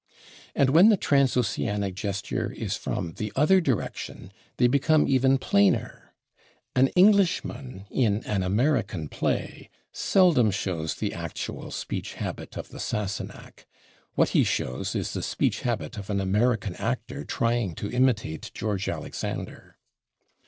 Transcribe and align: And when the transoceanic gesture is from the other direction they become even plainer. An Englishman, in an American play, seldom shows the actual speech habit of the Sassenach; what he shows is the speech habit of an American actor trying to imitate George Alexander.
And 0.55 0.71
when 0.71 0.89
the 0.89 0.97
transoceanic 0.97 1.93
gesture 1.93 2.51
is 2.53 2.75
from 2.75 3.13
the 3.17 3.31
other 3.35 3.61
direction 3.61 4.31
they 4.57 4.65
become 4.67 5.07
even 5.07 5.37
plainer. 5.37 6.11
An 6.75 6.87
Englishman, 6.95 7.85
in 7.91 8.23
an 8.23 8.41
American 8.41 9.09
play, 9.09 9.69
seldom 9.93 10.49
shows 10.49 10.95
the 10.95 11.13
actual 11.13 11.69
speech 11.69 12.15
habit 12.15 12.57
of 12.57 12.69
the 12.69 12.79
Sassenach; 12.79 13.67
what 14.15 14.29
he 14.29 14.43
shows 14.43 14.95
is 14.95 15.13
the 15.13 15.21
speech 15.21 15.59
habit 15.61 15.99
of 15.99 16.09
an 16.09 16.19
American 16.19 16.73
actor 16.77 17.23
trying 17.23 17.75
to 17.75 17.91
imitate 17.91 18.49
George 18.55 18.89
Alexander. 18.89 19.77